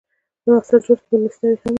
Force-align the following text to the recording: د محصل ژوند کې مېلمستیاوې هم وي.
د 0.43 0.45
محصل 0.53 0.79
ژوند 0.85 0.99
کې 1.05 1.11
مېلمستیاوې 1.11 1.57
هم 1.59 1.65
وي. 1.67 1.69